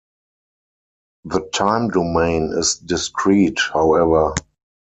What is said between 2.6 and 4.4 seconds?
discrete, however.